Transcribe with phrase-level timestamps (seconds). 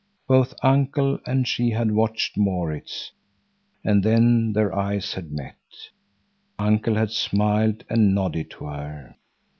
[0.27, 3.11] Both Uncle and she had watched Maurits,
[3.83, 5.59] and then their eyes had met.
[6.57, 9.15] Uncle had smiled and nodded to her.